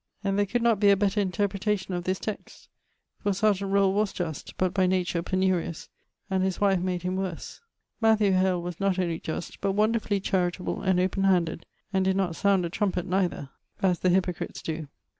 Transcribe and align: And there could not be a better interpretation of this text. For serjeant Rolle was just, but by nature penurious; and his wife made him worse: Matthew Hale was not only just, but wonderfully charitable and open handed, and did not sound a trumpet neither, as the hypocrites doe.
And 0.23 0.39
there 0.39 0.47
could 0.47 0.63
not 0.63 0.79
be 0.79 0.89
a 0.89 0.97
better 0.97 1.19
interpretation 1.21 1.93
of 1.93 2.05
this 2.05 2.17
text. 2.17 2.69
For 3.19 3.33
serjeant 3.33 3.71
Rolle 3.71 3.93
was 3.93 4.11
just, 4.11 4.57
but 4.57 4.73
by 4.73 4.87
nature 4.87 5.21
penurious; 5.21 5.89
and 6.27 6.41
his 6.41 6.59
wife 6.59 6.79
made 6.79 7.03
him 7.03 7.15
worse: 7.15 7.61
Matthew 8.01 8.31
Hale 8.31 8.59
was 8.59 8.79
not 8.79 8.97
only 8.97 9.19
just, 9.19 9.61
but 9.61 9.73
wonderfully 9.73 10.19
charitable 10.19 10.81
and 10.81 10.99
open 10.99 11.25
handed, 11.25 11.67
and 11.93 12.03
did 12.03 12.15
not 12.15 12.35
sound 12.35 12.65
a 12.65 12.69
trumpet 12.71 13.05
neither, 13.05 13.49
as 13.83 13.99
the 13.99 14.09
hypocrites 14.09 14.63
doe. 14.63 14.87